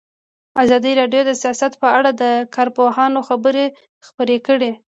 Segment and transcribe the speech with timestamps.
[0.63, 2.23] ازادي راډیو د سیاست په اړه د
[2.55, 3.65] کارپوهانو خبرې
[4.07, 4.71] خپرې کړي.